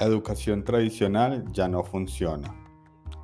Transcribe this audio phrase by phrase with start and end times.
[0.00, 2.54] La educación tradicional ya no funciona.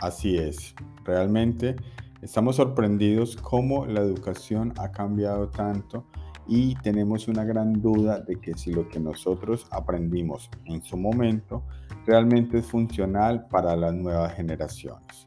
[0.00, 0.74] Así es,
[1.04, 1.76] realmente
[2.20, 6.04] estamos sorprendidos cómo la educación ha cambiado tanto
[6.46, 11.62] y tenemos una gran duda de que si lo que nosotros aprendimos en su momento
[12.04, 15.26] realmente es funcional para las nuevas generaciones.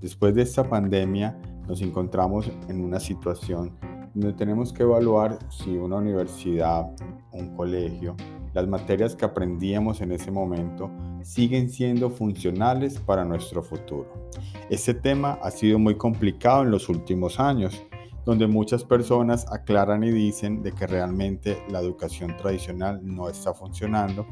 [0.00, 3.76] Después de esta pandemia nos encontramos en una situación
[4.14, 6.90] donde tenemos que evaluar si una universidad,
[7.32, 8.14] un colegio,
[8.54, 10.90] las materias que aprendíamos en ese momento
[11.22, 14.30] siguen siendo funcionales para nuestro futuro.
[14.70, 17.82] Este tema ha sido muy complicado en los últimos años,
[18.24, 24.26] donde muchas personas aclaran y dicen de que realmente la educación tradicional no está funcionando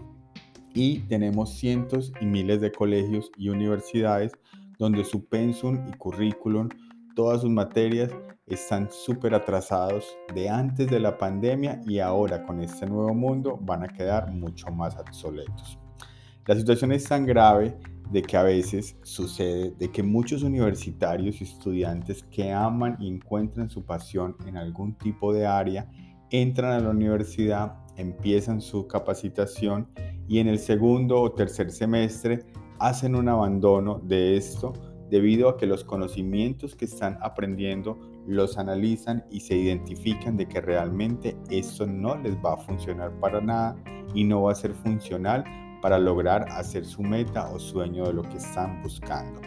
[0.75, 4.33] y tenemos cientos y miles de colegios y universidades
[4.79, 6.69] donde su pensum y currículum,
[7.15, 8.11] todas sus materias
[8.47, 13.85] están súper atrasados de antes de la pandemia y ahora con este nuevo mundo van
[13.85, 15.79] a quedar mucho más obsoletos.
[16.47, 17.77] La situación es tan grave
[18.11, 23.71] de que a veces sucede de que muchos universitarios y estudiantes que aman y encuentran
[23.71, 25.89] su pasión en algún tipo de área
[26.31, 29.89] entran a la universidad, empiezan su capacitación
[30.29, 32.47] y en el segundo o tercer semestre
[32.79, 34.73] hacen un abandono de esto
[35.11, 40.61] debido a que los conocimientos que están aprendiendo los analizan y se identifican de que
[40.61, 43.77] realmente eso no les va a funcionar para nada
[44.15, 45.45] y no va a ser funcional
[45.83, 49.41] para lograr hacer su meta o sueño de lo que están buscando.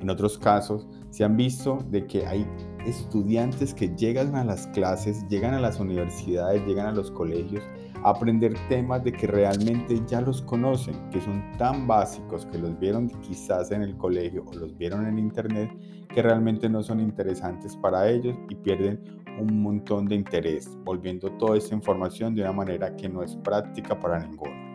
[0.00, 2.46] En otros casos, se han visto de que hay
[2.86, 7.64] estudiantes que llegan a las clases, llegan a las universidades, llegan a los colegios
[8.04, 13.08] aprender temas de que realmente ya los conocen, que son tan básicos que los vieron
[13.20, 15.70] quizás en el colegio o los vieron en internet,
[16.08, 19.00] que realmente no son interesantes para ellos y pierden
[19.40, 23.98] un montón de interés, volviendo toda esa información de una manera que no es práctica
[23.98, 24.68] para ninguno.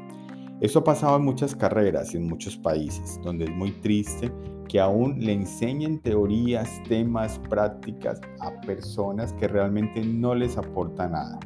[0.61, 4.31] Eso ha pasado en muchas carreras y en muchos países, donde es muy triste
[4.69, 11.39] que aún le enseñen teorías, temas, prácticas a personas que realmente no les aporta nada.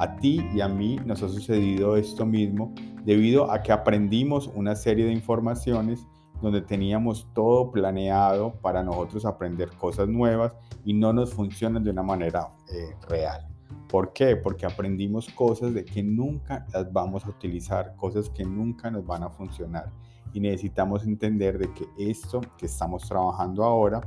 [0.00, 2.72] A ti y a mí nos ha sucedido esto mismo
[3.04, 6.06] debido a que aprendimos una serie de informaciones
[6.40, 10.56] donde teníamos todo planeado para nosotros aprender cosas nuevas
[10.86, 13.46] y no nos funcionan de una manera eh, real.
[13.90, 14.36] ¿Por qué?
[14.36, 19.22] Porque aprendimos cosas de que nunca las vamos a utilizar, cosas que nunca nos van
[19.22, 19.92] a funcionar.
[20.32, 24.00] Y necesitamos entender de que esto que estamos trabajando ahora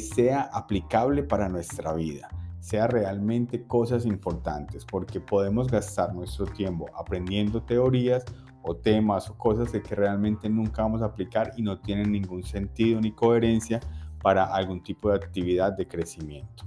[0.00, 2.28] sea aplicable para nuestra vida,
[2.60, 8.24] sea realmente cosas importantes, porque podemos gastar nuestro tiempo aprendiendo teorías
[8.62, 12.42] o temas o cosas de que realmente nunca vamos a aplicar y no tienen ningún
[12.42, 13.80] sentido ni coherencia
[14.22, 16.64] para algún tipo de actividad de crecimiento.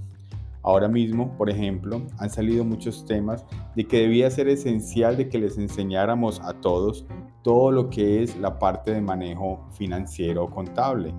[0.63, 3.45] Ahora mismo, por ejemplo, han salido muchos temas
[3.75, 7.05] de que debía ser esencial de que les enseñáramos a todos
[7.43, 11.13] todo lo que es la parte de manejo financiero o contable.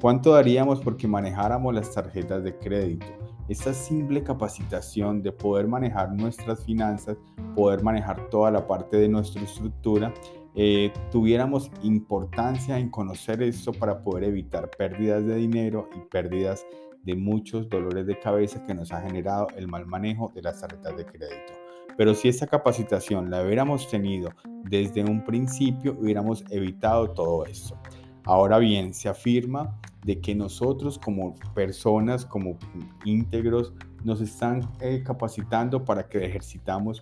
[0.00, 3.06] ¿Cuánto daríamos porque manejáramos las tarjetas de crédito?
[3.50, 7.16] Esta simple capacitación de poder manejar nuestras finanzas,
[7.56, 10.14] poder manejar toda la parte de nuestra estructura,
[10.54, 16.64] eh, tuviéramos importancia en conocer esto para poder evitar pérdidas de dinero y pérdidas
[17.02, 20.96] de muchos dolores de cabeza que nos ha generado el mal manejo de las tarjetas
[20.96, 21.52] de crédito.
[21.96, 24.30] Pero si esta capacitación la hubiéramos tenido
[24.62, 27.76] desde un principio, hubiéramos evitado todo esto.
[28.24, 32.58] Ahora bien, se afirma de que nosotros como personas, como
[33.04, 33.72] íntegros,
[34.04, 37.00] nos están eh, capacitando para que ejercitamos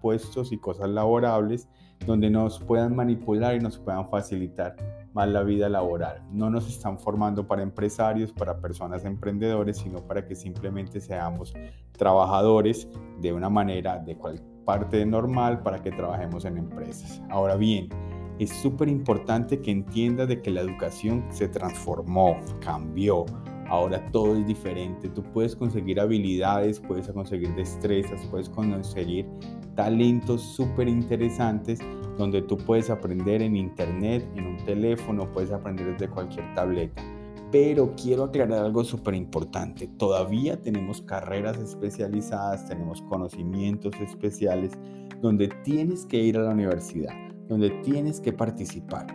[0.00, 1.68] puestos y cosas laborables
[2.06, 4.76] donde nos puedan manipular y nos puedan facilitar
[5.14, 6.22] más la vida laboral.
[6.30, 11.54] No nos están formando para empresarios, para personas emprendedores, sino para que simplemente seamos
[11.92, 12.88] trabajadores
[13.20, 17.22] de una manera de cual parte normal para que trabajemos en empresas.
[17.30, 17.88] Ahora bien,
[18.38, 23.24] es súper importante que entiendas de que la educación se transformó, cambió.
[23.68, 25.08] Ahora todo es diferente.
[25.08, 29.26] Tú puedes conseguir habilidades, puedes conseguir destrezas, puedes conseguir
[29.74, 31.78] talentos súper interesantes
[32.18, 37.02] donde tú puedes aprender en internet, en un teléfono, puedes aprender desde cualquier tableta.
[37.50, 39.88] Pero quiero aclarar algo súper importante.
[39.96, 44.72] Todavía tenemos carreras especializadas, tenemos conocimientos especiales
[45.20, 47.12] donde tienes que ir a la universidad,
[47.48, 49.06] donde tienes que participar,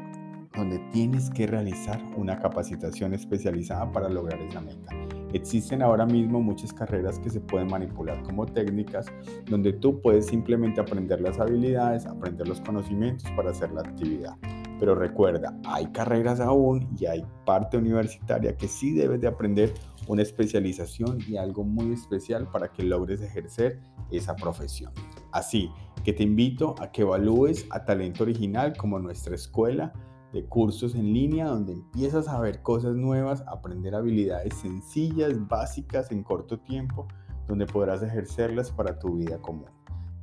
[0.55, 4.95] donde tienes que realizar una capacitación especializada para lograr esa meta.
[5.33, 9.05] Existen ahora mismo muchas carreras que se pueden manipular como técnicas
[9.45, 14.35] donde tú puedes simplemente aprender las habilidades, aprender los conocimientos para hacer la actividad.
[14.79, 19.73] Pero recuerda, hay carreras aún y hay parte universitaria que sí debes de aprender
[20.07, 23.79] una especialización y algo muy especial para que logres ejercer
[24.09, 24.91] esa profesión.
[25.31, 25.69] Así
[26.09, 29.93] que te invito a que evalúes a Talento Original como nuestra escuela
[30.33, 36.23] de cursos en línea donde empiezas a ver cosas nuevas, aprender habilidades sencillas, básicas en
[36.23, 37.07] corto tiempo,
[37.47, 39.69] donde podrás ejercerlas para tu vida común.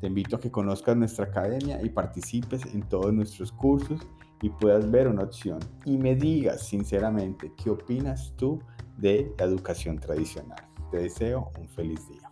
[0.01, 4.01] Te invito a que conozcas nuestra academia y participes en todos nuestros cursos
[4.43, 8.59] y puedas ver una opción y me digas sinceramente qué opinas tú
[8.97, 10.67] de la educación tradicional.
[10.91, 12.29] Te deseo un feliz día.